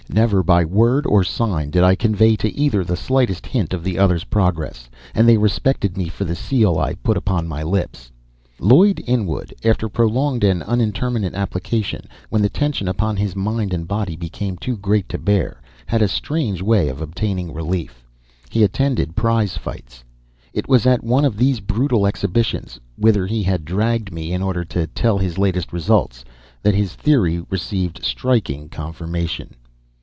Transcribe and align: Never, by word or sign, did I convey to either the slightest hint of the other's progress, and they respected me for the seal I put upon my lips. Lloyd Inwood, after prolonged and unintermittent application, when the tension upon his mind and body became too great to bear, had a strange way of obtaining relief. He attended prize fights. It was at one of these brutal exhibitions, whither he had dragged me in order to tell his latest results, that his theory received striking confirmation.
Never, 0.13 0.43
by 0.43 0.65
word 0.65 1.05
or 1.07 1.23
sign, 1.23 1.69
did 1.69 1.83
I 1.83 1.95
convey 1.95 2.35
to 2.37 2.53
either 2.53 2.83
the 2.83 2.97
slightest 2.97 3.45
hint 3.47 3.73
of 3.73 3.81
the 3.81 3.97
other's 3.97 4.25
progress, 4.25 4.89
and 5.15 5.25
they 5.25 5.37
respected 5.37 5.95
me 5.95 6.09
for 6.09 6.25
the 6.25 6.35
seal 6.35 6.77
I 6.77 6.95
put 6.95 7.15
upon 7.15 7.47
my 7.47 7.63
lips. 7.63 8.11
Lloyd 8.59 9.01
Inwood, 9.07 9.53
after 9.63 9.87
prolonged 9.87 10.43
and 10.43 10.63
unintermittent 10.63 11.33
application, 11.35 12.09
when 12.29 12.41
the 12.41 12.49
tension 12.49 12.89
upon 12.89 13.15
his 13.15 13.37
mind 13.37 13.73
and 13.73 13.87
body 13.87 14.17
became 14.17 14.57
too 14.57 14.75
great 14.75 15.07
to 15.07 15.17
bear, 15.17 15.61
had 15.85 16.01
a 16.01 16.09
strange 16.09 16.61
way 16.61 16.89
of 16.89 16.99
obtaining 17.01 17.53
relief. 17.53 18.03
He 18.49 18.65
attended 18.65 19.15
prize 19.15 19.55
fights. 19.55 20.03
It 20.51 20.67
was 20.67 20.85
at 20.85 21.05
one 21.05 21.23
of 21.23 21.37
these 21.37 21.61
brutal 21.61 22.05
exhibitions, 22.05 22.81
whither 22.97 23.25
he 23.27 23.43
had 23.43 23.63
dragged 23.63 24.11
me 24.11 24.33
in 24.33 24.41
order 24.43 24.65
to 24.65 24.87
tell 24.87 25.19
his 25.19 25.37
latest 25.37 25.71
results, 25.71 26.25
that 26.63 26.75
his 26.75 26.95
theory 26.95 27.39
received 27.49 28.03
striking 28.03 28.67
confirmation. 28.67 29.53